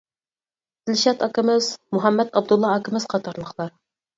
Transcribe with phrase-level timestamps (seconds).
[0.89, 1.67] دىلشات ئاكىمىز،
[1.99, 3.75] مۇھەممەد ئابدۇللا ئاكىمىز قاتارلىقلار.